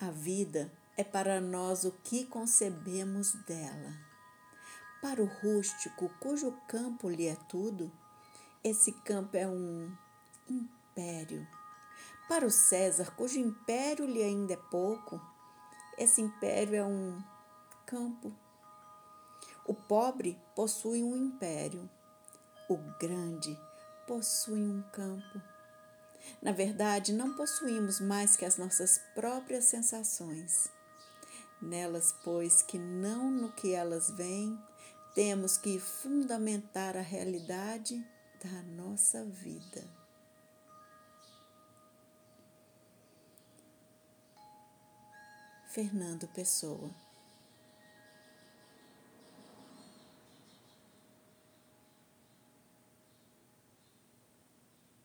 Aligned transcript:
A 0.00 0.10
vida 0.10 0.72
é 0.96 1.04
para 1.04 1.40
nós 1.40 1.84
o 1.84 1.92
que 1.92 2.24
concebemos 2.24 3.32
dela. 3.44 3.92
Para 5.00 5.22
o 5.22 5.26
rústico, 5.26 6.08
cujo 6.20 6.50
campo 6.66 7.08
lhe 7.08 7.28
é 7.28 7.36
tudo, 7.48 7.92
esse 8.62 8.90
campo 8.90 9.36
é 9.36 9.46
um 9.46 9.96
império. 10.48 11.46
Para 12.28 12.44
o 12.44 12.50
César, 12.50 13.14
cujo 13.14 13.38
império 13.38 14.04
lhe 14.04 14.22
ainda 14.22 14.54
é 14.54 14.56
pouco, 14.56 15.20
esse 15.96 16.20
império 16.20 16.74
é 16.74 16.84
um 16.84 17.22
campo. 17.86 18.32
O 19.64 19.74
pobre 19.74 20.36
possui 20.56 21.04
um 21.04 21.16
império, 21.16 21.88
o 22.68 22.76
grande 22.98 23.56
possui 24.08 24.60
um 24.60 24.82
campo. 24.90 25.53
Na 26.40 26.52
verdade, 26.52 27.12
não 27.12 27.34
possuímos 27.34 28.00
mais 28.00 28.36
que 28.36 28.44
as 28.44 28.56
nossas 28.56 28.98
próprias 29.14 29.64
sensações. 29.64 30.68
Nelas, 31.60 32.14
pois, 32.24 32.62
que 32.62 32.78
não 32.78 33.30
no 33.30 33.52
que 33.52 33.72
elas 33.72 34.10
vêm, 34.10 34.58
temos 35.14 35.56
que 35.56 35.78
fundamentar 35.78 36.96
a 36.96 37.00
realidade 37.00 38.04
da 38.42 38.62
nossa 38.62 39.24
vida. 39.24 39.84
Fernando 45.68 46.28
Pessoa 46.28 47.03